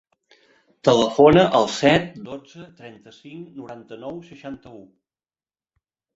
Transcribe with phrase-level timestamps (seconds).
[0.87, 4.83] Telefona al set, dotze, trenta-cinc, noranta-nou, seixanta-u.